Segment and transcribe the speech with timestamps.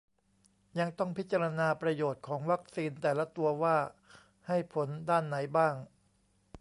[0.79, 3.77] ยังต้องพิจารณาประโยชน์ของวัคซีนแต่ละตัวว่า
[4.47, 5.75] ให้ผลด้านไหนบ้าง